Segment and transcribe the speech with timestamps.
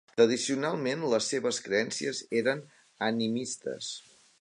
[0.19, 2.67] Tradicionalment les seves creences eren
[3.13, 3.97] animistes.